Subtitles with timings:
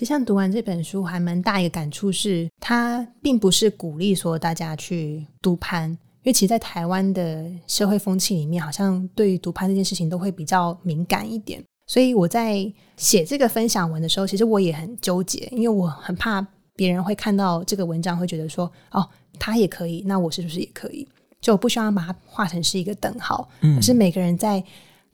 [0.00, 11.62] 其实像读完这本书，还蛮大一个感触是，它并不是鼓励说大家去读攀，因为其实，在台湾的社会风气里面，好像对于独攀这件事情都会比较敏感一点。
[11.86, 12.66] 所以我在
[12.96, 16.40] 写这个分享文的时候，其实我也很纠结，因为我很怕
[16.74, 19.06] 别人会看到这个文章，会觉得说，哦，
[19.38, 21.06] 他也可以，那我是不是也可以？
[21.42, 23.46] 就我不希望把它画成是一个等号。
[23.60, 24.64] 嗯，可是每个人在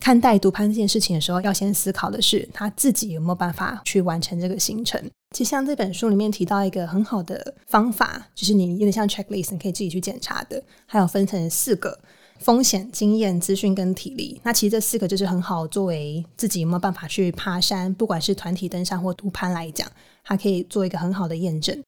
[0.00, 5.02] 看待独攀这件事情的时候，要先思考的是他自己有没有办法去完成这个行程。
[5.34, 11.98] 其实像这本书里面提到一个很好的方法，就是你有点像 checklist，你可以自己去检查的，还有分成四个。
[12.38, 19.90] 风险、经验、资讯跟体力，那其实这四个就是很好作为自己有没有办法去爬山，不管是团体登山或独攀来讲，
[20.22, 21.82] 它可以做一个很好的验证。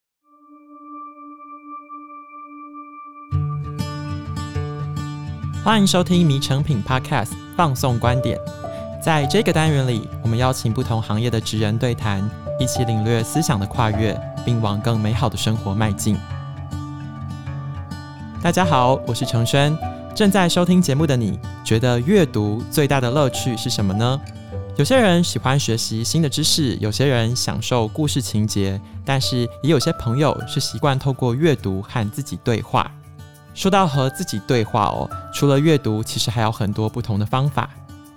[5.64, 7.26] 欢迎收听《迷成品 Podcast》
[7.56, 8.38] 放送观点，
[9.02, 12.28] 在这个单元里，我们邀请不同行业的职人对谈，
[12.60, 16.16] 一起领略思想的跨越，并往更美好的生活迈进。
[18.40, 19.76] 大家好，我是承轩。
[20.14, 24.18] 正在收听节目的你，觉得阅读最大的乐趣是什么呢？
[24.76, 32.90] 有些人喜欢学习新的知识，有些人享受故事情节，但是也有些朋友是习惯透过阅读和自己对话。
[33.58, 37.68] 说到和自己对话哦，除了阅读，其实还有很多不同的方法。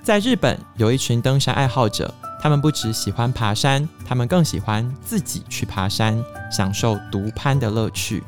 [0.03, 8.23] 在日本，有一群登山爱好者，他们不只喜欢爬山，他们更喜欢自己去爬山，享受独攀的乐趣。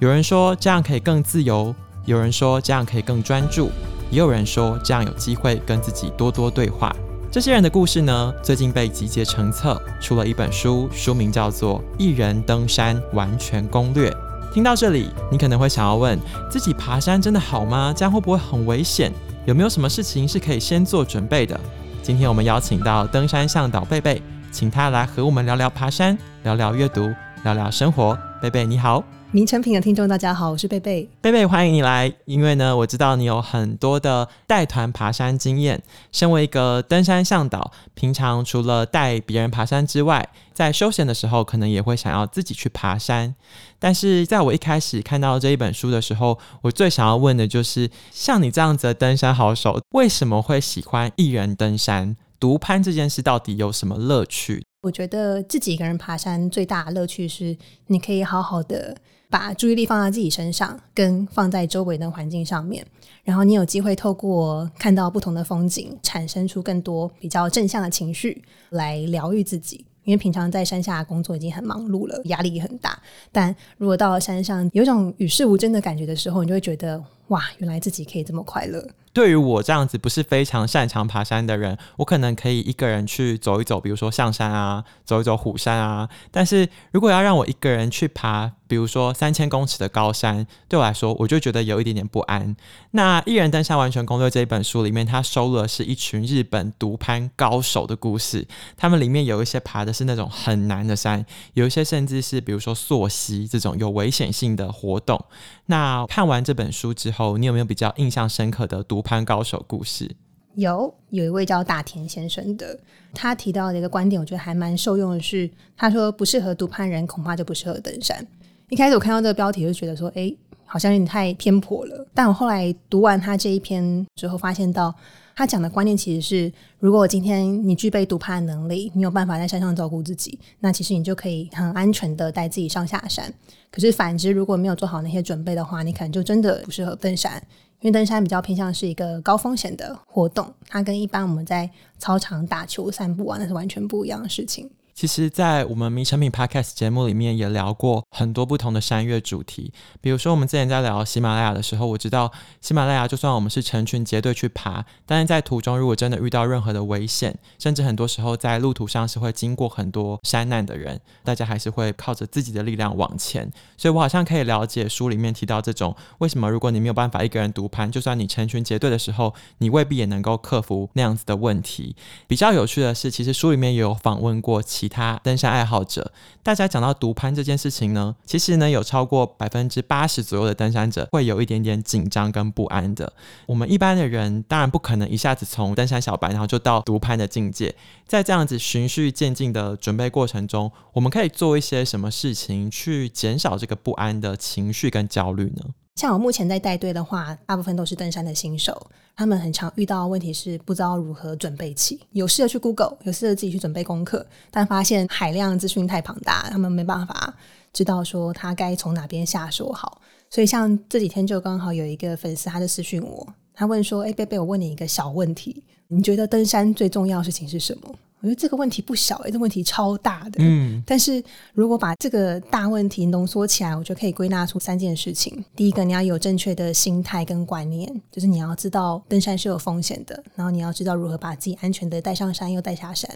[0.00, 1.72] 有人说这样可以更自由。
[2.06, 3.70] 有人说这样可以更专注，
[4.10, 6.92] 也有人说这样有机会跟自己多多对话。
[7.30, 14.10] 这些人的故事呢，最近被集结成册，出了一本书，书名叫做《一人登山完全攻略》。
[14.52, 16.18] 听到这里，你可能会想要问：
[16.50, 17.92] 自己爬山真的好吗？
[17.96, 19.12] 这样会不会很危险？
[19.46, 21.58] 有没有什么事情是可以先做准备的？
[22.02, 27.12] 今天我们邀请到登山向导贝贝，请他来和我们聊聊爬山，聊聊阅读，
[27.44, 28.18] 聊聊生活。
[28.40, 29.17] 贝贝你好。
[29.30, 31.06] 迷诚品的听众，大家好，我是贝贝。
[31.20, 32.10] 贝贝，欢迎你来。
[32.24, 35.82] 因为呢，我知道你有很多的带团爬山经验。
[36.10, 43.34] 身为一个登山向导，平常除了带别人爬山之外，在休闲的时候，可能也会想要自己去爬山。
[43.78, 52.16] 但是，在我一开始看到这一本书的时候，我最想要问的就是，像你这样子的登山好手，为什么会喜欢一人登山？
[52.40, 54.64] 独攀这件事到底有什么乐趣？
[54.82, 57.54] 我觉得自己一个人爬山最大的乐趣是，
[57.88, 58.96] 你可以好好的。
[59.30, 62.84] 把注意力放在自己身上，跟放在周围的环境上面，
[63.24, 69.84] 然后你有机会透过看到不同的风景，产生出更多比较正向的情绪，来疗愈自己。
[70.04, 72.98] 因为平常在山下工作已经很忙碌了，压力也很大。
[73.30, 78.86] 但如果到了山上，有一种与世无争的感觉的时候，你就会觉得，哇，原来自己可以这么快乐。
[79.12, 86.08] 对于我这样子不是非常擅长爬山的人，我可能可以一个人去走一走，比如说象山啊，走一走虎山啊。
[86.30, 92.54] 但是如果要让我一个人去爬，比如说三千公尺的高山，对我来说，我就觉得有一点点不安。
[92.92, 98.46] 那《一人登山完全攻略》这一本书里面，它收了是一群日本独攀高手的故事。
[98.76, 101.24] 他们里面有一些爬的是那种很难的山，
[101.54, 105.24] 有一些甚至是比如说溯溪这种有危险性的活动。
[105.66, 110.14] 那看完这本书之后，你有没有比较印象深刻的读攀高手故事？
[110.54, 112.78] 有，有一位叫大田先生的，
[113.14, 118.26] 他提到的一个观点，我觉得还蛮受用的是，他说不适合读攀人，恐怕就不适合登山。
[118.68, 120.34] 一开始我看到这个标题，就觉得说，哎，
[120.64, 122.06] 好像有点太偏颇了。
[122.12, 124.94] 但我后来读完他这一篇之后，发现到
[125.38, 133.32] 他讲的观念其实是，如果今天你具备独攀的能力，你有办法在山上照顾自己，那其实你就可以很安全的带自己上下山。
[133.70, 137.40] 可是反之，如果没有做好那些准备的话，你可能就真的不适合登山，
[137.78, 141.70] 因为登山比较偏向是一个高风险的活动，它跟一般我们在
[142.00, 144.68] 操场打球、散步啊，那是完全不一样的事情。
[144.98, 163.48] 其实，在我们迷成品 Podcast 节目里面也聊过很多不同的山岳主题，比如说我们之前在聊喜马拉雅的时候，我知道喜马拉雅就算我们是成群结队去爬，但是在途中如果真的遇到任何的危险，甚至很多时候在路途上是会经过很多山难的人，大家还是会靠着自己的力量往前。
[163.76, 171.94] 所以我好像可以了解书里面提到这种为什么如果你没有办法一个人独攀，就算你成群结队的时候，你未必也能够克服那样子的问题。
[172.26, 174.87] 比较有趣的是，其实书里面也有访问过其。
[174.88, 176.10] 他登山爱好者，
[176.42, 183.12] 大家讲到独攀这件事情呢，其实呢有超过百分之八十左右的登山者会有一点点紧张跟不安的。
[183.46, 187.74] 我们一般的人当然不可能一下子从登山小白，然后就到独攀的境界，
[188.06, 195.64] 在这样子循序渐进的准备过程中，我们可以做一些什么事情去减少这个不安的情绪跟焦虑呢？
[195.98, 207.34] 像我目前在带队的话，大部分都是登山的新手，他们很常遇到的问题是不知道如何准备起，有试着去 Google，有试着自己去准备功课，但发现海量资讯太庞大，他们没办法
[207.72, 210.00] 知道说他该从哪边下手好。
[210.30, 220.38] 所以像这几天就刚好有一个粉丝，他就私讯我，他问说：“哎，贝贝，我问你一个小问题，你觉得登山最重要的事情是什么？”我觉得这个问题不小诶，这个问题超大的。
[220.38, 221.22] 嗯，但是
[221.52, 225.44] 如果把这个大问题浓缩起来，我觉得可以归纳出三件事情。
[225.54, 233.08] 第一个，你要有正确的心态跟观念，就是你要知道登山是有风险的，然后你要知道如何把自己安全的带上山又带下山，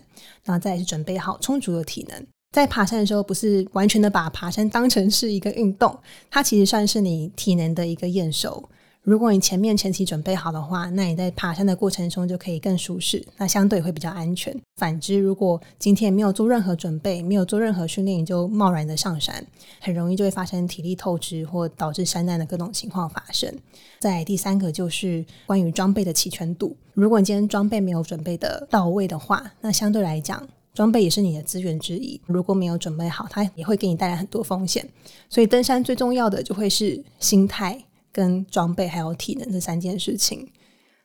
[0.44, 2.26] 然后再是准备好充足的体能。
[2.52, 5.98] 在爬山的时候，不是完全的把爬山当成是一个运动，
[6.30, 8.62] 它其实算是你体能的一个验收。
[9.02, 14.56] 如果你前面前期准备好的话，那你在爬山的过程中就可以更舒适，那相对会比较安全。
[14.76, 19.44] 反之，如果今天没有做任何准备，没有做任何训练，你就贸然的上山，
[19.80, 23.52] 很容易就会发生体力透支或导致山难的各种情况发生。
[23.98, 32.20] 再第三个就是关于装备的齐全度，如果你今天装备没有准备的到位的话，那相对来讲，装备也是你的资源之一。
[32.26, 34.88] 如果没有准备好，它也会给你带来很多风险。
[35.28, 37.82] 所以登山最重要的就会是心态。
[38.12, 40.46] 跟装备还有体能这三件事情，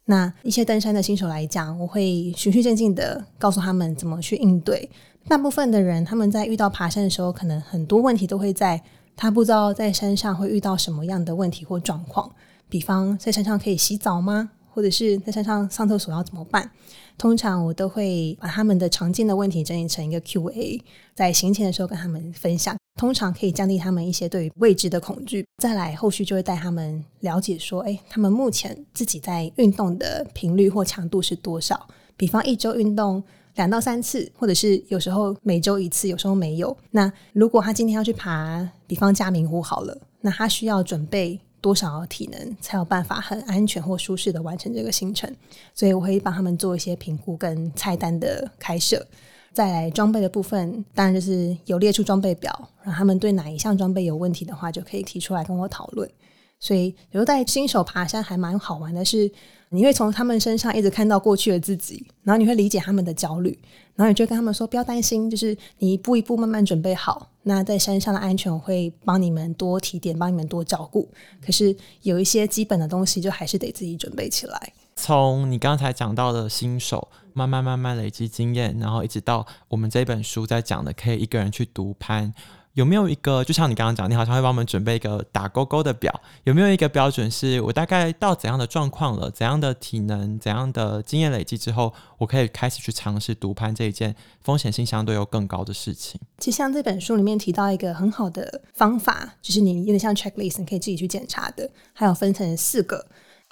[0.06, 4.90] 那一些登山的新手来讲，我会循序渐进的告诉他们怎么去应对。
[5.28, 8.82] 大部分的人他们在遇到爬山的时候，可能很多问题都会在
[9.16, 12.32] 他不知道在山上会遇到什么样的问题或状况，
[12.70, 14.52] 比方在山上可以洗澡吗？
[14.70, 16.70] 或者是在山上上厕所要怎么办？
[17.18, 20.80] 通常我都会把他们的常见的问题整理成一个 Q&A，
[21.16, 25.44] 在行前的时候跟他们分享，通常可以降低他们一些对于未知的恐惧。
[25.58, 31.88] 再来后续就会带他们了解说，哎，他们目前自己在运动的频率或强度是多少？
[32.16, 33.24] 比方一周运动
[33.56, 36.76] 两到三次，或者是有时候每周一次，有时候没有。
[36.92, 41.40] 那如果他今天要去爬，比方嘉明湖好了，那他需要准备。
[41.68, 45.30] 多少体能才有办法很安全或舒适的完成这个行程？
[45.74, 49.06] 所以我会帮他们做一些评估跟菜单的开设。
[49.52, 56.10] 再来装备的部分，当然就是有列出装备表，让他们对哪一项装备有问题的话，就可以提出来跟我讨论。
[56.58, 59.30] 所以，有在新手爬山还蛮好玩的是，
[59.68, 63.60] 你会从他们身上一直看到过去的自己，然后你会理解他们的焦虑，
[63.94, 67.30] 然后你就跟他们说不要担心，就是你一步一步慢慢准备好。
[67.48, 71.10] 那在山上的安全，我会帮你们多提点，帮你们多照顾。
[71.42, 74.74] 可是有一些基本的东西，就还是得自己准备起来。
[74.98, 82.34] 从你刚才讲到的新手，慢慢慢慢累积经验，然后一直到我们这本书在讲的，可以一个人去独攀。
[82.78, 86.14] 有没有一个，就像你刚刚讲，你好像会帮我们准备一个打勾勾的表？
[86.44, 96.22] 有没有一个标准，是我大概到怎样的状况了，怎样的体能，怎样的经验累积之后，我可以开始去尝试独攀这一件风险性相对又更高的事情？
[96.38, 103.04] 其实像这本书里面提到一个很好的方法，就是你有点像 checklist，你可以自己去检查的，还有分成四个。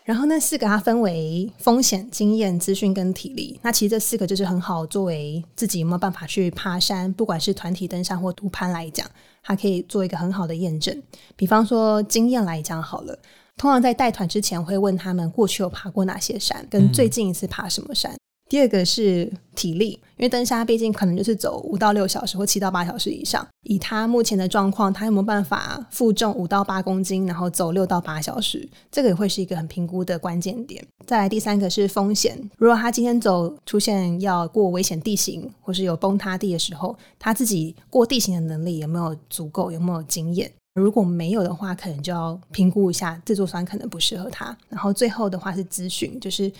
[0.05, 3.59] 然后那四个它分为风险、经验、资讯跟体力。
[3.63, 9.09] 那其实这四个就是很好作为自己有没有办法去爬山，不管是团体登山或独攀来讲，
[9.43, 11.01] 它可以做一个很好的验证。
[11.35, 13.17] 比方说经验来讲好了，
[13.57, 18.15] 通常在带团之前会问他们过去有爬过哪些山，跟最近一次爬什么山。
[18.47, 23.45] 第二个是体力，因为登山毕竟可能就是走五到六小时或七到八小时以上。
[23.63, 28.69] 以他目前的状况，他有没有办法负重五到八公斤，然后走六到八小时？
[28.91, 30.85] 这个也会是一个很评估的关键点。
[31.07, 39.71] 再来第三个是风险，如果他今天走出现要过危险地形，或是有崩塌地的时候，他自己过地形的能力有没有足够？
[39.71, 40.51] 有没有经验？
[40.75, 44.55] 如果没有的话，可能就要评估一下这座山可能不适合他。
[44.69, 46.51] 然后最后的话是咨询，就是。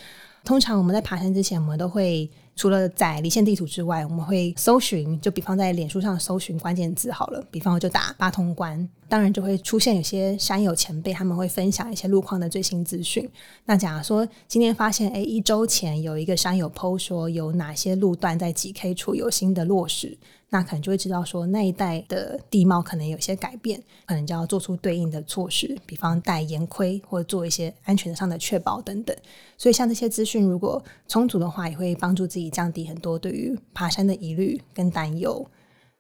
[0.46, 13.30] 通常我们在爬山之前，我们都会除了在离线地图之外，我们会搜寻，就比方在脸书上搜寻关键字好了，比方我就打八通关，当然就会出现有些山友前辈他们会分享一些路况的最新资讯。
[13.66, 20.18] 那假如说今天发现，哎，一周前有一个山友 PO 说有哪些路段在几 K 处有新的落石。
[20.48, 29.14] 那可能就会知道说那一带的地貌可能有些改变，可能就要做出对应的措施，比方戴岩盔或者做一些安全上的确保等等。
[29.58, 35.46] 所以像这些资讯如果充足的话，也会帮助自己降低很多对于爬山的疑虑跟担忧。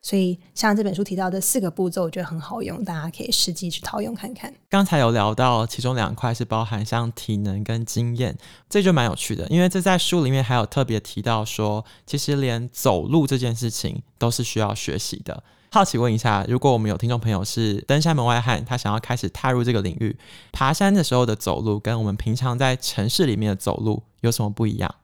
[0.01, 4.53] 所以，像这本书提到的四个步骤，我觉得很好用，大家可以实际去套用看看。
[4.69, 8.37] 刚才有聊到，其中两块是包含像体能跟经验，
[8.69, 15.43] 这就蛮有趣的，因为这在书里面还有特别提到说，其实连走路这件事情都是需要学习的。
[15.71, 20.15] 好奇问一下，如果我们有听众朋友是登山门外汉，他想要开始踏入这个领域，
[20.51, 24.95] 爬山的时候的走路跟我们平常在城市里面的走路有什么不一样？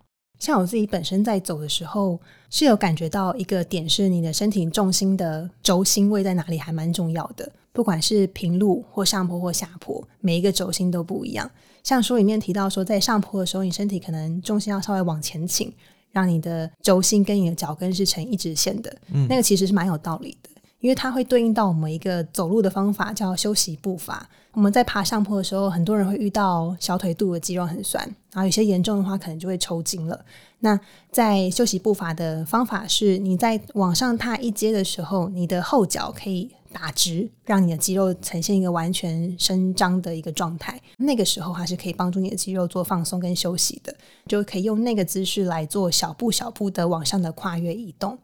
[0.41, 2.19] 像我自己本身在走的时候，
[2.49, 7.47] 是有感觉到一个点是你的身体重心的轴心位在哪里，还蛮重要的。
[7.71, 11.49] 不管是平路或上坡或下坡，每一个轴心都不一样。
[11.83, 15.71] 像书里面提到说，在上坡的时候，你身体可能重心要稍微往前倾，
[16.11, 18.91] 让你的轴心跟你的脚跟是成一直线的。
[19.13, 20.49] 嗯，那个其实是蛮有道理的，
[20.81, 24.27] 因为它会对应到我们一个走路的方法，叫休息步伐。
[24.53, 30.25] 我们在爬上坡的时候，很多人会遇到小腿肚的肌肉很酸，然后有些严重的话，可能就会抽筋了。
[30.59, 30.77] 那
[31.09, 40.79] 在休息步伐的方法是，你在往上踏一阶的时候，你的后脚可以打直，让你的肌肉呈现一个完全伸张的一个状态。
[40.97, 43.95] 那个时候还是可以帮助你的肌肉做放松跟休息的，
[44.27, 48.17] 就可以用那个姿势来做小步小步的往上的跨越移动。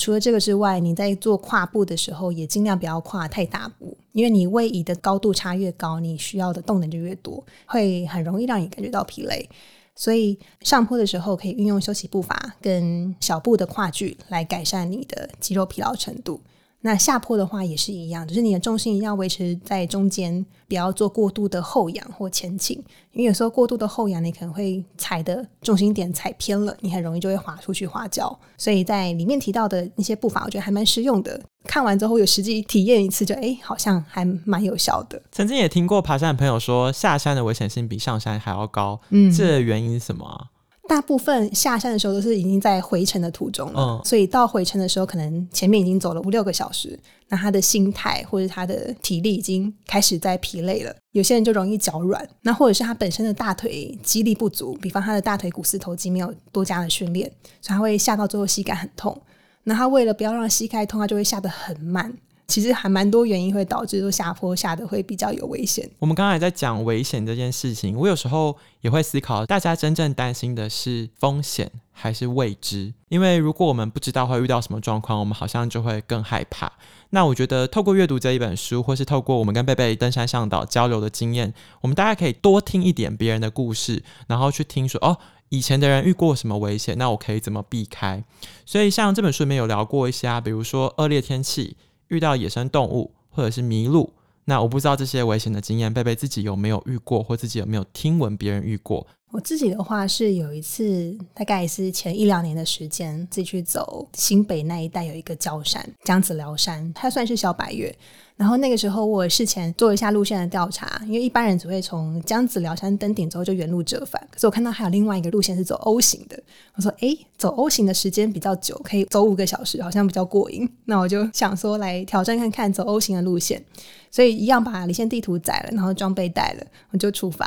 [0.00, 9.46] 除了这个之外，你在做跨步的时候，也尽量不要跨太大步，因为你位移的高度差越高，你需要的动能就越多，会很容易让你感觉到疲累。
[9.94, 16.40] 所以上坡的时候，可以运用休息步伐跟小步的跨距来改善你的肌肉疲劳程度。
[16.82, 22.76] 那下坡的话也是一样，就是你的重心要维持在中间，不要做过度的后仰或前倾，
[23.12, 28.38] 因为有时候过度的后仰，你可能会踩的重心点踩偏了，你很容易就会滑出去滑跤。
[28.56, 31.38] 所以在里面提到的那些步伐，我觉得还蛮实用的。
[31.64, 35.22] 看完之后有实际体验一次就，就哎，好像还蛮有效的。
[35.30, 40.46] 曾经也听过爬山的朋友说，下山的危险性比上山还要高，嗯，这原因是什么啊？
[40.90, 50.92] 大部分下山的时候都是已经在回程的途中了，嗯，所以到回程的时候，可能前面已经走了五六个小时，那他的心态或者他的体力已经开始在疲累了。
[51.12, 57.30] 有些人就容易脚软，那或者是他本身的大腿肌力不足，比方他的大腿股四头肌没有多加的训练，
[57.60, 59.16] 所以他会下到最后膝盖很痛。
[59.62, 62.12] 那他为了不要让膝盖痛，他就会下得很慢。
[62.50, 65.88] 其实还蛮多原因会导致说下坡下的会比较有危险。
[66.00, 72.92] 我们刚才在讲危险这件事情，我有时候也会思考，大家真正担心的是风险还是未知？
[73.08, 76.72] 因为如果我们不知道会遇到什么状况，我们好像就会更害怕。
[77.10, 85.16] 那我觉得透过阅读这一本书，或是透过我们跟贝贝登山向导交流的经验，我们大家可以多听一点别人的故事，然后去听说哦，
[85.50, 88.22] 以前的人遇过什么危险，那我可以怎么避开？
[88.66, 91.76] 所以像这本书里面有聊过一些啊，比如说恶劣天气。
[92.10, 94.12] 遇到野生动物或者是迷路，
[94.44, 99.06] 那我不知道这些危险的经验，贝贝自己有没有遇过，或自己有没有听闻别人遇过？
[99.30, 107.94] 我自己的话是有一次，大概是前一两年的时间，自己去走新北那一带有一个郊山，姜子寮山，它算是小百岳。
[108.36, 114.20] 然后那个时候，我事前做一下路线的调查，因为一般人只会从姜子寮山登顶之后就原路折返。
[114.32, 116.42] 可是我看到还有另外一个路线是走 O 型的，
[116.74, 123.62] 我说：“诶，走 O 型的时间比较久，可以走五个小时，好像比较过瘾。”那我就想说来挑战看看走 O 型的路线，
[124.10, 127.46] 所以一样把离线地图载了，然后装备带了，我就出发。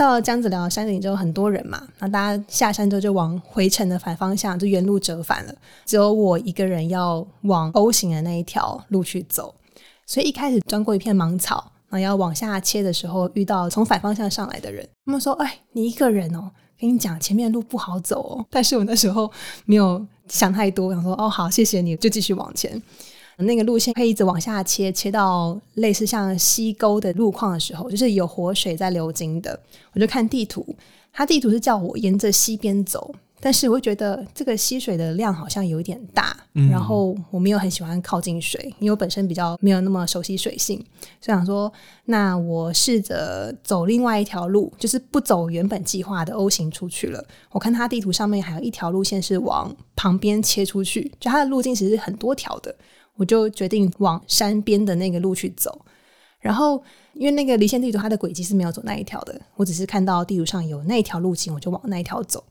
[0.00, 5.54] 到了姜子寮山顶之后，很多人嘛，那大家下山之后就往回程的反方向就原路折返了，
[5.84, 9.54] 只有我一个人要往 O 型的那一条路去走。
[10.06, 14.88] 所以一开始钻过一片芒草，然后要往下切的时候，遇到从反方向上来的人。
[15.04, 19.30] 他们说：“哎，你一个人哦，跟你讲，前面路不好走哦。”但是我那时候
[19.66, 22.82] 没有想太多，想说：“哦，好，谢谢你，就继续往前。”
[23.42, 29.58] 那个路线可以一直往下切，切到类似像溪沟的路况的时候，就是有活水在流经的。
[29.92, 30.66] 我就看地图，
[31.12, 33.14] 它地图是叫我沿着溪边走。
[33.42, 40.76] 但是我会觉得这个溪水的量好像有一点大，嗯，然后我没有很喜欢靠近水，因为我本身比较没有那么熟悉水性，
[41.22, 41.72] 所以想说，
[42.04, 47.24] 那我试着走另外一条路，就是不走原本计划的 O 型出去了。
[47.50, 52.76] 我看它地图上面还有一条路线是往旁边切出去，就它的路径其实是很多条的，
[53.20, 55.84] 我就决定往山边的那个路去走。
[56.40, 62.42] 然后因为那个离线地图它的轨迹是没有走那一条的，我只是看到地图上有那一条路径，我就往那一条走。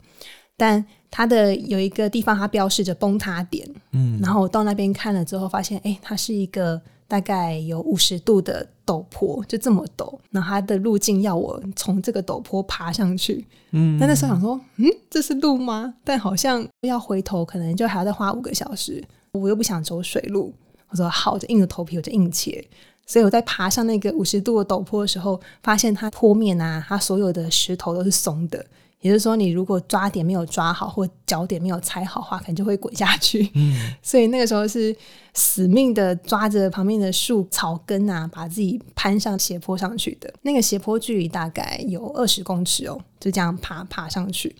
[0.55, 15.95] 但它的有一个地方，它标示着崩塌点，嗯，然后我到那边看了之后，发现，哎，它是一个大概有五十度的陡坡，就这么陡，然后它的路径要我从这个陡坡爬上去，嗯，那那时候想说，嗯，这是路吗？
[16.03, 20.53] 但好像要回头，可能就还要再花五个小时，我又不想走水路，
[20.89, 22.63] 我说好，就硬着头皮，我就硬切，
[23.05, 28.65] 所以我在爬上那个五十度的陡坡的时候，发现它坡面啊，它所有的石头都是松的。
[29.01, 33.50] 也就是说，你如果抓点没有抓好，或脚点没有踩好的话，可能就会滚下去。
[33.53, 34.93] 嗯，所以那个时候是
[35.33, 40.29] 死命的抓着旁边的树草根啊，把自己攀上斜坡上去的。
[40.41, 44.53] 那个斜坡距离大概有二十公尺哦，就这样爬爬上去。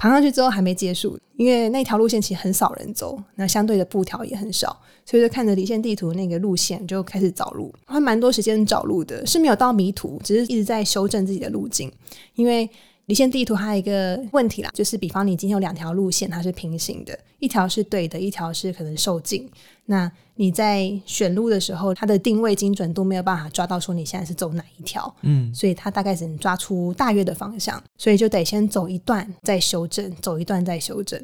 [0.00, 11.92] 爬上去之后还没结束，因为那条路线其实很少人走，那相对的步条也很少，所以就看着离线地图那个路线就开始找路，还蛮多时间找路的，是没有到迷途，只是一直在修正自己的路径，
[12.34, 12.66] 因为。
[13.10, 19.50] 离线地图还有一个问题啦，就是比方你今天有两条路线，它是平行的，一条是对的，一条是可能受尽。
[19.86, 31.20] 那你在选路的时候，它的定位精准度没有办法抓到说你现在是走哪一条，嗯，所以它大概只能抓出大约的方向，所以就得先走一段再修正，走一段再修正，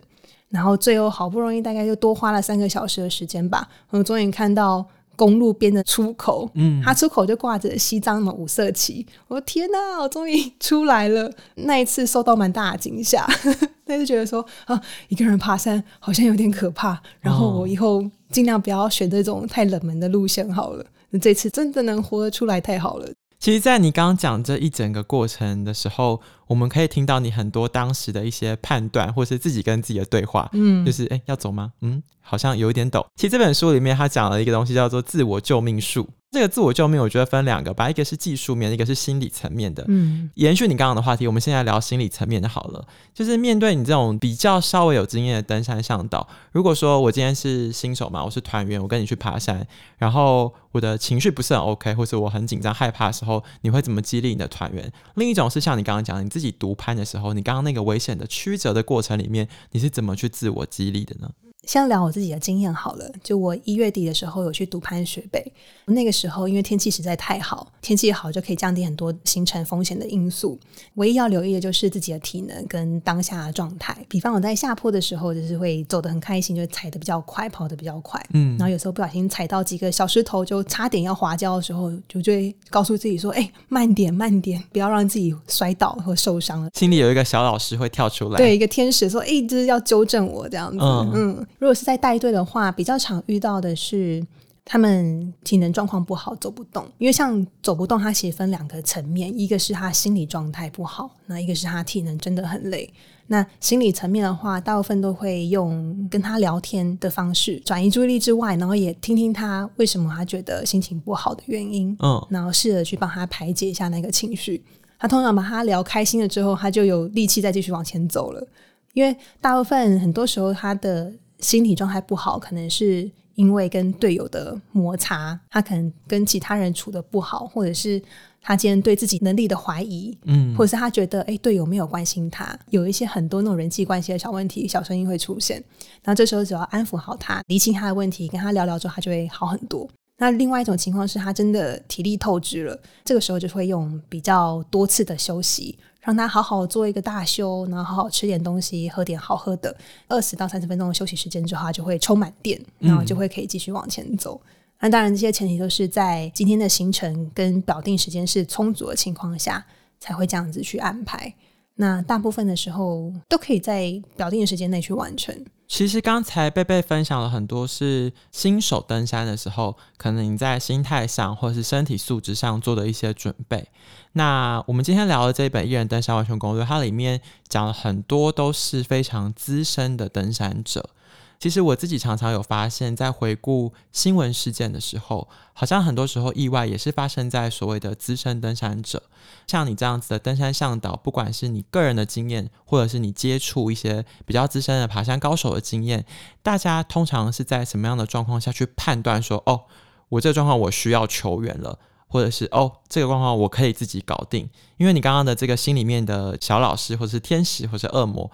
[0.48, 4.84] 然后最后好不容易大概又多花了三个小时的时间吧，我们终于看到。
[5.16, 9.04] 公路边的出口，嗯，它出口就挂着西藏的五色旗。
[9.26, 11.30] 我说天哪，我终于出来了！
[11.56, 13.26] 那一次受到蛮大的惊吓，
[13.86, 17.00] 那就觉得说啊，一个人爬山好像有点可怕。
[17.20, 20.84] 然后我以后尽量不要选这种太冷门的路线好了。
[21.10, 23.08] 那这次真的能活得出来，太好了。
[23.46, 30.50] 其实，在你刚刚讲这一整个过程的时候，我们可以听到你很多当时的一些判断，或是自己跟自己的对话。
[30.52, 31.72] 嗯，就是哎，要走吗？
[31.80, 33.06] 嗯，好像有一点抖。
[33.14, 36.08] 其实这本书里面他讲了一个东西，叫做自我救命术。
[36.36, 39.82] 这个自我救命，我觉得分两个吧，一个是技术面，一个是心理层面的。
[39.88, 42.86] 嗯，延续你刚刚的话题，我们现在聊心理层面的好了。
[43.14, 49.66] 就是面对你这种比较稍微有经验的登山向导，如果说我今天是新手嘛，我是团员，我跟你去爬山，
[49.96, 54.92] 然后我的情绪不是很 OK，或是我很紧张害怕的时候，你会怎么激励你的团员？
[55.14, 61.30] 另一种是像你刚刚讲，你自己独攀的时候，你刚刚那个危险的曲折的过程里面，你是怎么去自我激励的呢？
[61.66, 63.04] 先聊我自己的经验好了。
[63.22, 65.44] 就我一月底的时候有去读攀雪北，
[65.84, 70.58] 那个时候因为天气实在太好，天气好就可以降低很多行程风险的因素。
[70.94, 73.94] 唯一要留意的就是自己的体能跟当下的状态。
[74.08, 78.24] 比方我在下坡的时候，就是会走得很开心，就踩得比较快，跑得比较快。
[78.32, 91.12] 嗯，然后有时候不小心踩到几个小石头，就差点要滑跤的时候，就会告诉自己说：“哎，慢点，慢点，不要让自己摔倒或受伤了。”心里有一个小老师会跳出来，对，一个天使说：“哎，就是要纠正我这样子。”嗯。
[91.16, 94.24] 嗯如果是在带队的话，比较常遇到的是
[94.64, 96.84] 他们体能状况不好，走不动。
[96.98, 102.92] 因为像走不动，它其实分两个层面，一个是他心理状态不好，那一个是他体能真的很累。
[103.28, 114.62] 那心理层面的话，大部分都会用跟他聊天的方式转移注意力之外，然后也听听他为什么他觉得心情不好的原因，嗯，然后试着去帮他排解一下那个情绪。
[114.98, 118.46] 他通常把他聊开心了之后，他就有力气再继续往前走了。
[118.94, 128.02] 因为大部分很多时候他的心理状态不好，可能是因为跟队友的摩擦，他可能跟其他人处的不好，或者是
[128.40, 135.62] 他今天对自己能力的怀疑，嗯，或者是他觉得哎队友没有关心他，有一些很多那种人际关系的小问题、小声音会出现。
[136.02, 139.88] 然后这时候只要安抚好他，理清他的问题，跟他聊聊之后，他就会好很多。
[140.18, 145.78] 那另外一种情况是他真的体力透支了，这个时候就会用比较多次的休息。
[146.00, 149.76] 让他好好做一个大休，然后好好吃点东西，喝点好喝的。
[150.06, 154.40] 二十到三十分钟的休息时间之后，他就会充满电，然后就会可以继续往前走。
[154.44, 154.48] 嗯、
[154.82, 159.66] 那当然，这些前提都是在今天的行程跟表定时间是充足的情况下，
[159.98, 161.34] 才会这样子去安排。
[161.74, 165.34] 那大部分的时候都可以在表定的时间内去完成。
[165.68, 173.68] 其实刚才贝贝分享了很多是新手登山的时候，可能你在心态上或者是身体素质上做的一些准备。
[174.12, 180.90] 那我们今天聊的这一本《一人登山完全攻略》，它里面讲了很多都是非常资深的登山者。
[181.38, 189.02] 其实我自己常常有发现，在回顾新闻事件的时候，好像很多时候意外也是发生在所谓的资深登山者。
[189.46, 196.04] 像你这样子的登山向导，不管是你个人的经验，或者是你接触一些比较资深的爬山高手的经验，
[196.42, 199.64] 大家通常是在什么样的状况下去判断说，哦，
[200.08, 204.48] 我这个状况我需要求援了，或者是哦，这个状况我可以自己搞定？
[204.78, 208.30] 因为你刚刚的这个心里面的小老师，或者是天使，或者是恶魔。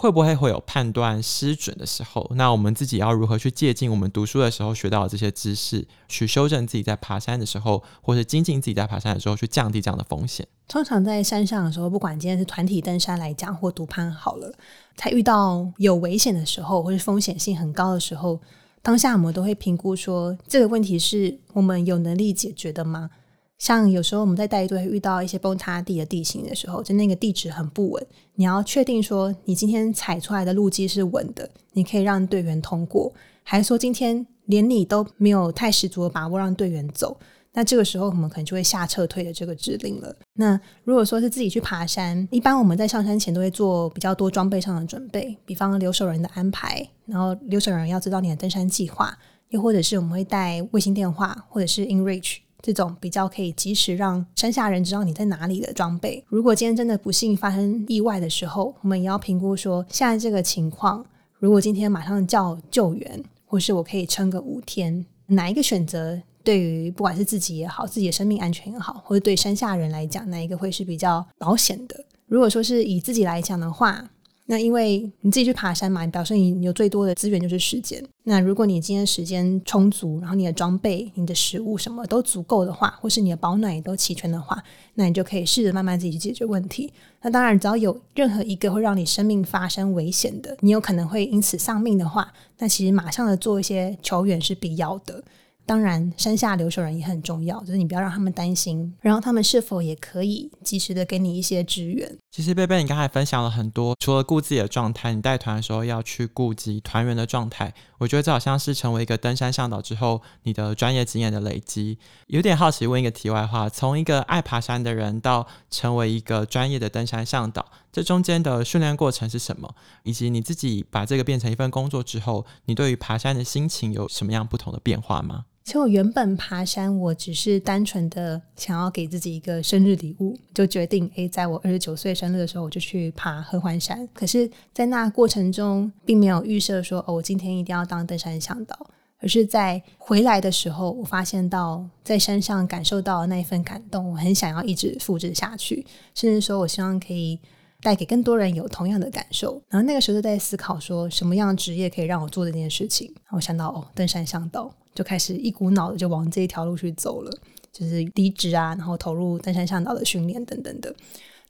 [0.00, 2.30] 会不会会有判断失准的时候？
[2.36, 10.46] 那我们自己要如何去借鉴我们读书的时候学到的这些知识，去修正自己在爬山的时候，或是精进自己在爬山的时候，去降低这样的风险？
[10.68, 14.54] 通常在山上的时候，不管今天是团体登山来讲，或独攀好了，
[14.94, 18.40] 在遇到有危险的时候，或是风险性很高的时候，
[18.80, 23.10] 当下我们都会评估说，这个问题是我们有能力解决的吗？
[23.58, 37.18] 像有时候我们在带队遇到一些崩塌地的地形的时候，就那个地质很不稳，你要确定说你今天踩出来的路基是稳的，你可以让队员通过，还是说今天连你都没有太十足的把握让队员走，
[37.52, 40.14] 那这个时候我们可能就会下撤退的这个指令了。
[40.34, 49.18] 那如果说是自己去爬山，一般我们在上山前都会做比较多装备上的准备，比方留守人的安排，然后留守人要知道你的登山计划，
[49.48, 52.36] 又或者是我们会带卫星电话或者是 InReach。
[52.60, 56.24] 这种比较可以及时让山下人知道你在哪里的装备。
[56.28, 61.04] 如果今天真的不幸发生意外的时候，我们也要评估说，现在这个情况，
[61.38, 72.04] 如果今天马上叫救援，或是我可以撑个五天，哪一个选择对于不管是自己也好，自己的生命安全也好，或者对山下人来讲，哪一个会是比较保险的？
[72.26, 74.10] 如果说是以自己来讲的话，
[74.50, 78.02] 那因为你自己去爬山嘛，你表示你有最多的资源就是时间。
[78.24, 84.58] 那如果你今天时间充足，然后你的装备、你的食物什么都足够的话，或是你的保暖也都齐全的话，
[84.94, 86.90] 那你就可以试着慢慢自己去解决问题。
[87.20, 95.22] 那当然，只要有任何一个会让你生命发生危险的，你有可能会因此丧命的话，那其实马上的做一些求援是必要的。
[95.68, 102.10] 当然，山下留守人也很重要，就是你不要让他们担心，然后他们是否也可以及时的给你一些支援。
[102.30, 107.74] 其实贝贝，你刚才分享了很多，除了顾自己的状态，你带团的时候要去顾及团员的状态。
[107.98, 111.98] 我觉得这好像是成为一个登山向导之后，你的专业经验的累积。
[112.28, 119.74] 有点好奇，问一个题外话：从一个爱爬山的人到成为一个专业的登山向导，这中间的训练过程是什么？
[120.02, 125.46] 以及你自己把这个变成一份工作之后，你对于爬山的心情有什么样不同的变化吗？
[125.64, 134.08] 其实我原本爬山，我只是单纯的想要给自己一个生日礼物，就决定诶，在我二十九岁生日的时候，我就去爬合欢山。
[134.14, 138.86] 可是，在那过程中，并没有预设说哦，我今天一定要当登山向导，
[139.18, 147.38] 而是在回来的时候，我发现到在山上感受到的那一份感动，我很想要一直复制下去，甚至说我希望可以
[147.82, 149.62] 带给更多人有同样的感受。
[149.68, 153.12] 然后那个时候就在思考说，什么样的职业可以让我做这件事情？
[153.30, 154.72] 我想到哦，登山向导。
[154.94, 157.30] 就开始一股脑的就往这一条路去走了，
[157.72, 160.92] 就是离职啊，然后投入登山向导的训练等等的。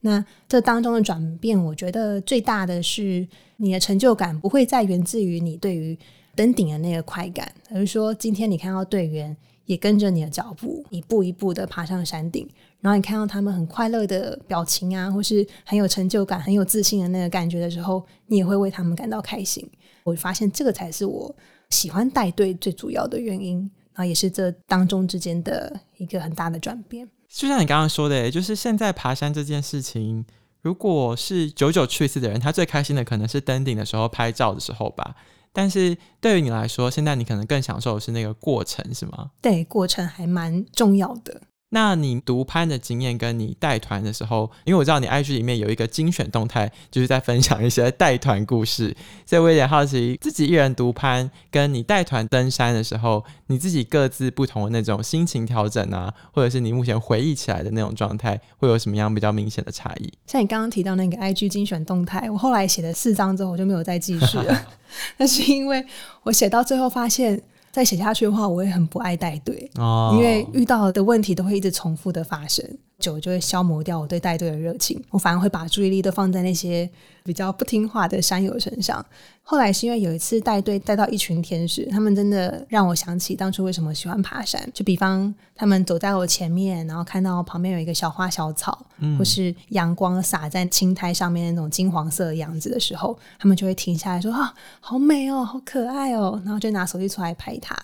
[0.00, 5.98] 那这当中的转变，我觉得最大的是你的成就感不会再源自于你对于
[6.36, 12.46] 登顶的那个快感，而是说今天你看到队员也跟着你的脚步一步一步的爬上山顶，
[12.80, 19.68] 然后你看到他们很快乐的表情啊，或是很有成就感、很有自信的那个感觉的时候，你也会为他们感到开心。
[20.04, 21.34] 我发现这个才是我。
[21.70, 23.58] 喜欢带队最主要的原因，
[23.92, 27.06] 然后也是这当中之间的一个很大的转变。
[27.28, 30.24] 就像你刚刚说的，就是现在爬山这件事情，
[30.62, 35.14] 如果是久久去一次的人，他最开心的可能是登顶的时候拍照的时候吧。
[35.52, 39.30] 但是对于你来说，现在你可能更享受的是那个过程，是吗？
[39.42, 41.42] 对，过程还蛮重要的。
[41.70, 60.10] 那你独攀的经验，跟你带团的时候，因为我知道你 IG 里面有一个精选动态，就是在分享一些带团故事， 所以我有点好奇，自己一人独攀，跟你带团登山的时候，你自己各自不同的那种心情调整啊，或者是你目前回忆起来的那种状态，会有什么样比较明显的差异？
[60.26, 64.66] 像你刚刚提到那个 IG 精选动态，我后来写了四张之后，我就没有再继续了，
[65.18, 65.84] 那是因为
[66.22, 67.42] 我写到最后发现。
[67.70, 72.64] 再写下去的话，我也很不爱带队，哦，因为遇到的问题都会一直重复的发生。
[72.98, 76.90] 久就会消磨掉我对带队的热情，我反而会把注意力都放在那些
[77.22, 79.06] 比较不听话的山友身上。
[79.50, 84.62] 后来是因为有一次带队带到一群天使，他们真的让我想起当初为什么喜欢爬山。
[84.74, 97.74] 就比方他们走在我前面，然后看到旁边有一个小花小草，嗯、或是阳光洒在青苔上面那种金黄色的样子的时候，他们就会停下来说：“啊，好美哦，好可爱哦。”然后就拿手机出来拍它。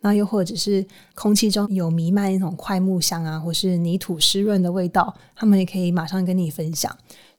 [0.00, 6.92] 那又或者是空气中有弥漫那种快木香啊，或是泥土湿润的味道，他们也可以马上跟你分享。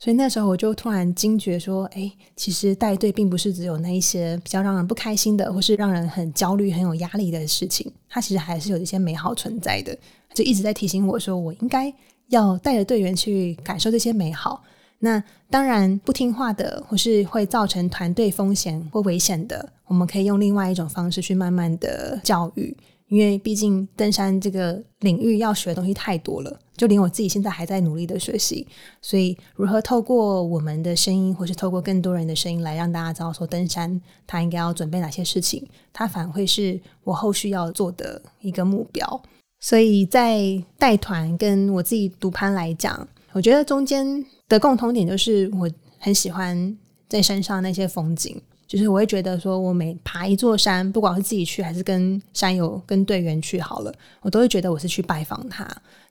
[0.03, 9.97] 所以那时候我就突然惊觉说，哎，其实带队并不是只有那一些比较让人不开心的，或是让人很焦虑、很有压力的事情，它其实还是有一些美好存在的。
[10.33, 11.93] 就一直在提醒我说，我应该
[12.27, 14.61] 要带着队员去感受这些美好。
[14.99, 22.75] 那当然，不听话的或是会造成团队风险或危险的，我们可以用另外一种方式去慢慢的教育。
[23.13, 28.67] 因为毕竟登山这个领域要学的东西太多了，就连我自己现在还在努力的学习。
[29.01, 39.21] 所以，如何透过我们的声音，或是透过更多人的声音，来让大家知道说登山他应该要准备哪些事情，它反而会是我后续要做的一个目标。
[39.59, 40.41] 所以在
[40.77, 44.25] 带团跟我自己独攀来讲，我觉得中间。
[44.49, 46.77] 的共同点就是我很喜欢
[47.09, 48.39] 在山上那些风景，
[48.73, 55.63] 就是我会觉得说，我每爬一座山，不管是自己去还是跟山友、跟队员去好了，我都会觉得我是去拜访他，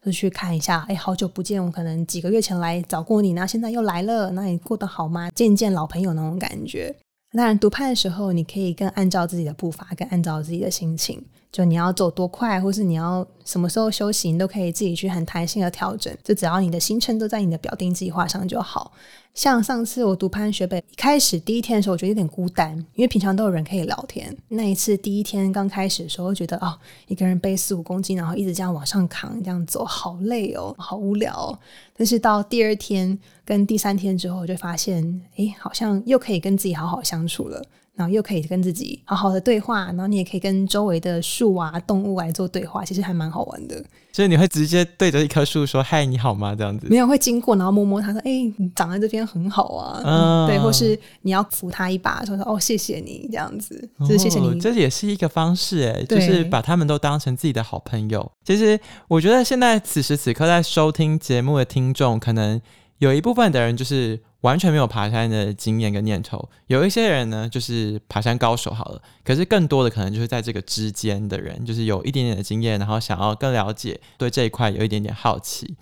[0.05, 5.29] 就去看一下，哎，好久不见，我可能几个月前来找过你，那现在又来了，那你过得好吗？
[5.35, 6.95] 见见老朋友那种感觉。
[7.33, 11.21] 当然，独攀的时候，你可以更按照自己的步伐，更按照自己的心情。
[11.51, 16.17] 就你要走多快，或是你要什么时候休息，你都可以自己去很弹性的调整。
[16.23, 18.93] 就只要你的行程都在你的表定计划上就好。
[19.35, 24.37] 像上次我读攀学北一开始第一天的时候，我觉得有点孤单，因为平常都有人可以聊天。
[24.49, 31.59] 那一次第一天刚开始的时候，觉得哦，一个人背四五公斤，然后一直这样往上扛，这样走好累哦，好无聊。
[31.97, 37.65] 但是到第二天跟第三天之后，就发现，哎，好像又可以跟自己好好相处了。
[37.95, 43.85] 然后又可以跟自己好好的对话，然后你也可以跟周围的树啊、动物来做对话，其实还蛮好玩的。
[44.13, 46.87] 所以你会直接对着一棵树说“嗨，你好吗”这样子？
[46.89, 50.03] 没有，会经过，然后摸摸它，说：“哎、欸，你长在这边很好啊。
[50.05, 54.49] 嗯”对，或是你要扶它一把，说：“说哦，谢谢你。”这样子，就是谢谢你。
[54.49, 58.33] 哦、这也是一个方式，哎，就是把他们都当成自己的好朋友。
[58.45, 58.79] 其实，
[59.09, 62.61] 我觉得现在此时此刻在收听节目的听众，可能
[62.99, 64.21] 有一部分的人就是。
[64.43, 75.77] 完全没有爬山的经验跟念头，有一些人呢，就是爬山高手好了，可是更多的可能就是在这个之间的人，就是有一点点的经验，然后想要更了解，对这一块有一点点好奇。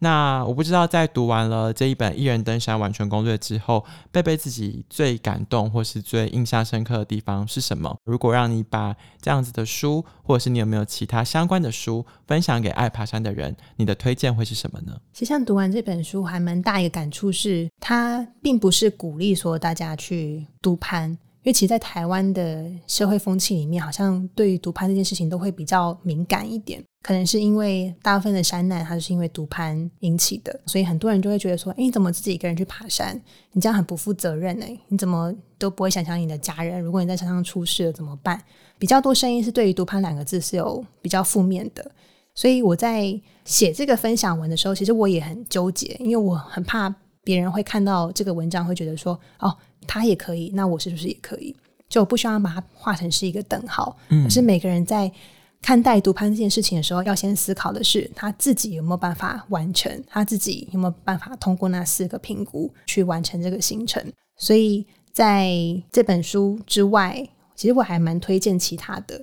[0.00, 7.96] 那我不知道，在读完了这一本《一人登山完全攻略》之后，贝贝自己最感动或是最印象深刻的地方是什么？
[8.04, 14.92] 如果让你把这样子的书，或者是你有没有其他相关的书分享给爱爬山的人，你的推荐会是什么呢？
[15.14, 18.03] 其实像读完这本书，还蛮大一个感触是，它
[18.40, 21.10] 并不是鼓励说大家去独攀。
[21.42, 26.82] 因为其实，在台湾的社会风气里面，好像对于独攀这件事情都会比较敏感一点。
[27.02, 33.20] 可能是因为大部分的山难，它就是因为独攀引起的，所以很多人就会觉得说：“哎，你怎么自己一个人去爬山？
[33.52, 34.74] 你这样很不负责任哎！
[34.88, 36.80] 你怎么都不会想想你的家人？
[36.80, 38.42] 如果你在山上出事了怎么办？”
[38.80, 41.92] 比较多声音是对于“独攀”两个字是有比较负面的。
[42.34, 46.88] 所以我在写这个分享文的时候，其实我也很纠结，因为我很怕
[47.24, 49.56] 别人会看到这个文章，会觉得说：“哦。”
[49.86, 51.54] 他也可以，那我是不是也可以？
[51.90, 53.94] 就不需要把它画成是一个等号。
[54.08, 55.12] 嗯，可是每个人在
[55.60, 64.02] 看待读攀这件事情的时候，要先思考的是他自己有没有办法完成，他自己有没有办法通过那四个评估去完成这个行程。
[64.38, 65.52] 所以在
[65.92, 69.22] 这本书之外，其实我还蛮推荐其他的，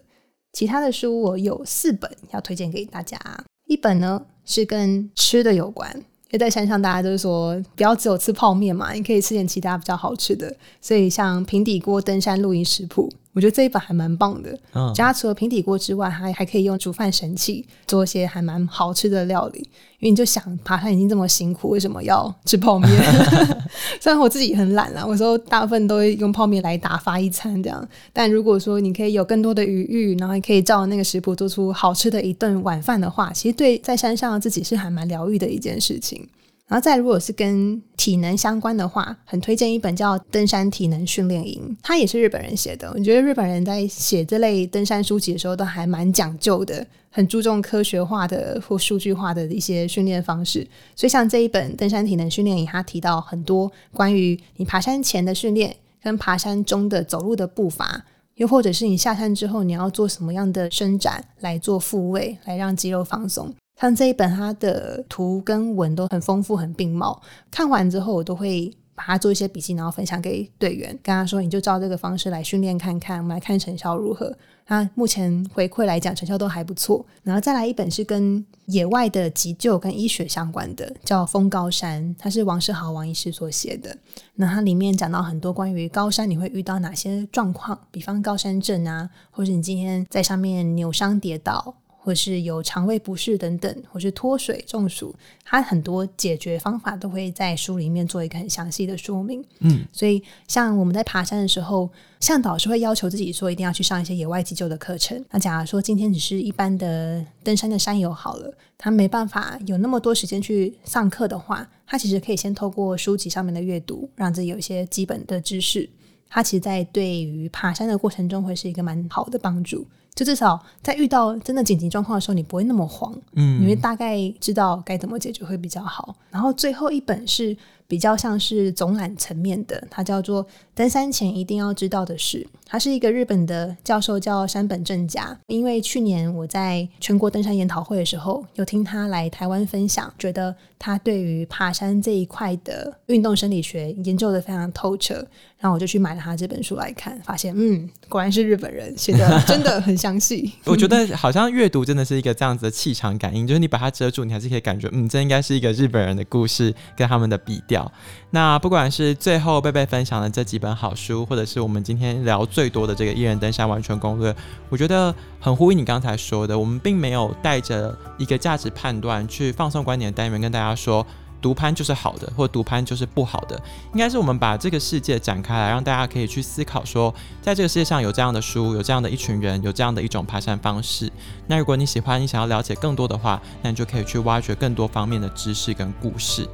[0.54, 3.20] 其他的书我有四本要推荐给大家。
[3.66, 6.06] 一本呢是跟吃的有关。
[6.32, 10.56] 因为在山上，大家都是说不要只有吃泡面嘛，你可以吃点其他比较好吃的。
[10.80, 13.12] 所以像平底锅登山露营食谱。
[13.34, 19.60] 我觉得这一本还蛮棒的，嗯，加除了平底锅之外，还还可以用煮饭神器做一些还蛮好吃的料理。
[20.00, 22.89] 因为你就想爬山已经这么辛苦，为什么要吃泡面？
[24.02, 27.88] 虽然我自己很懒啦，我说大部分都会用泡面来打发一餐这样。
[28.12, 36.28] 但如果说你可以有更多的余裕，然后也可以照那个食谱做出好吃的一顿晚饭的话，其实对在山上自己是还蛮疗愈的一件事情。
[36.71, 42.89] 然后再如果是跟体能相关的话，很推荐一本叫《登山体能训练营》，它也是日本人写的。
[42.95, 50.65] 我觉得日本人在写这类登山书籍的时候，都还蛮讲究的，很注重科学化的或数据化的一些训练方式。
[50.95, 58.05] 所以像这一本《登山体能训练营》，它提到很多关于你爬山前的训练，跟爬山中的走路的步伐，
[58.36, 63.53] 又或者是你下山之后你要做什么样的伸展来做复位，来让肌肉放松。
[63.82, 67.20] 像这一本，它的图跟文都很丰富、很并茂。
[67.50, 74.32] 看完之后，我都会把它做一些笔记，然后分享给队员，跟他说：“你就照这个方式来训练看看，我们来看成效如何。”
[74.67, 77.04] 那目前回馈来讲，成效都还不错。
[77.24, 83.98] 然后再来一本是跟野外的急救跟医学相关的，叫《疯高山》，它是王世豪王医师所写的。
[84.36, 91.76] 那它里面讲到很多关于高山你会遇到哪些状况，比方高山症啊，或者你今天在上面扭伤跌倒。
[92.04, 99.44] 或是有肠胃不适等等，或是脱水中暑，它很多解决方法都会在书里面做一个很详细的说明。
[99.60, 101.88] 嗯，所以像我们在爬山的时候，
[102.20, 105.24] 向导是会要求自己说一定要去上一些野外急救的课程。
[105.30, 115.88] 那假如说今天只是一般的登山的山友好了，他没办法有那么多时间去上课的话，他其实可以先透过书籍上面的阅读，让自己有一些基本的知识。
[116.34, 119.86] 它其实，在对于爬山的过程中，会是一个蛮好的帮助。
[120.13, 126.15] 就至少在遇到真的紧急状况的时候，你不会那么慌，嗯，你会大概知道该怎么解决会比较好。
[126.30, 127.56] 然后最后一本是
[127.88, 130.45] 比较像是总览层面的，它叫做
[130.76, 132.39] 《登山前一定要知道的事》。
[132.65, 135.38] 它是一个日本的教授，叫山本正佳。
[135.47, 145.26] 因为去年我在全国登山研讨会的时候，有听他来台湾分享，觉得他对于爬山这一块的运动生理学研究的非常透彻。
[145.62, 150.52] 然后我就去买了他这本书来看，发现嗯，果然是日本人写的，真的很详细。
[150.65, 157.89] 我觉得好像阅读真的是一个这样子的气场感应，就是你把它遮住，你还是可以感觉，嗯，这应该是一个日本人的故事跟他们的笔调。
[158.32, 164.36] 那不管是最后贝贝分享的这几本好书，或者是我们今天聊最多的这个一人登山完全攻略，
[164.67, 171.06] 我觉得很呼应你刚才说的，我们并没有带着一个价值判断去放送观点的单元跟大家说。
[171.41, 173.60] 读攀就是好的，或读攀就是不好的，
[173.93, 181.12] 应该是我们把这个世界展开来，让大家可以去思考说，在这个世界上有这样的书，有这样的一群人，有这样的一种爬山方式。
[181.47, 186.47] 那如果你喜欢，你想要了解更多的话，那你就可以去挖掘更多方面的知识跟故事。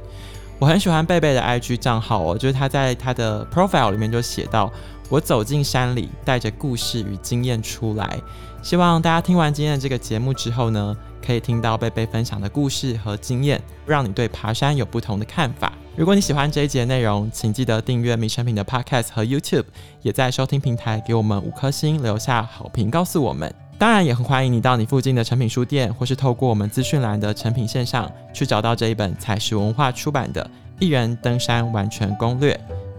[0.58, 4.70] 我很喜欢贝贝的 IG 账号哦，就是他在他的 profile 里面就写到
[5.08, 8.18] ：“我走进山里，带着故事与经验出来。”
[8.60, 15.72] 希望大家听完今天的这个节目之后呢，可以听到贝贝分享的故事和经验，让你对爬山有不同的看法。
[15.94, 19.66] 如果你喜欢这一节内容，请记得订阅米成品的 Podcast 和 YouTube，
[20.02, 23.67] 也在收听平台给我们五颗星，留下好评，告诉我们。
[23.78, 30.42] 当然，也很欢迎你到你附近的成品书店，或是透过我们资讯栏的成品线上去找到这一本采石文化出版的
[30.80, 32.54] 《一人登山完全攻略》。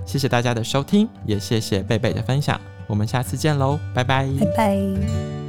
[0.06, 2.60] 谢谢大家的收听，也谢谢贝贝的分享。
[2.88, 5.49] 我们下次见喽，拜拜，拜拜。